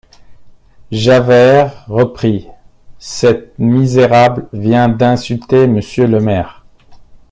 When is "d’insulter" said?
4.89-5.67